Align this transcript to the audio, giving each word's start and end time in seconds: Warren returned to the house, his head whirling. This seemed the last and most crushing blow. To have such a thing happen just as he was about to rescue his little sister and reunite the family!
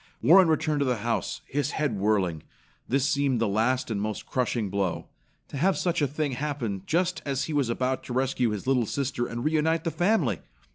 Warren 0.19 0.47
returned 0.47 0.79
to 0.79 0.85
the 0.85 0.95
house, 1.05 1.41
his 1.45 1.73
head 1.77 1.95
whirling. 1.99 2.41
This 2.87 3.07
seemed 3.07 3.39
the 3.39 3.47
last 3.47 3.91
and 3.91 4.01
most 4.01 4.25
crushing 4.25 4.71
blow. 4.71 5.09
To 5.49 5.57
have 5.57 5.77
such 5.77 6.01
a 6.01 6.07
thing 6.07 6.31
happen 6.31 6.81
just 6.87 7.21
as 7.23 7.43
he 7.43 7.53
was 7.53 7.69
about 7.69 8.03
to 8.05 8.13
rescue 8.13 8.49
his 8.49 8.65
little 8.65 8.87
sister 8.87 9.27
and 9.27 9.45
reunite 9.45 9.83
the 9.83 9.91
family! 9.91 10.39